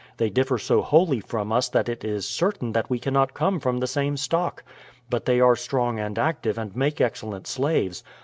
They 0.17 0.31
differ 0.31 0.57
so 0.57 0.81
wholly 0.81 1.19
from 1.19 1.51
us 1.51 1.69
that 1.69 1.87
it 1.87 2.03
is 2.03 2.27
certain 2.27 2.71
that 2.71 2.89
we 2.89 2.97
cannot 2.97 3.35
come 3.35 3.59
from 3.59 3.77
the 3.77 3.85
same 3.85 4.17
stock. 4.17 4.63
But 5.11 5.25
they 5.25 5.39
are 5.39 5.55
strong 5.55 5.99
and 5.99 6.17
active 6.17 6.57
and 6.57 6.75
make 6.75 6.99
excellent 6.99 7.45
slaves. 7.45 8.03